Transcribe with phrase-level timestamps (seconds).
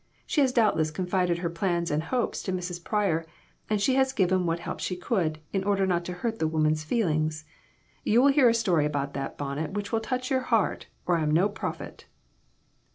[0.25, 2.83] She has doubtless confided her plans and hopes to Mrs.
[2.83, 3.23] Pryor,
[3.69, 6.83] and she has given what help she could, in order not to hurt the woman's
[6.83, 7.45] feelings.
[8.03, 11.21] You will hear a story about that bonnet which will touch your heart, or I
[11.21, 12.07] am no prophet."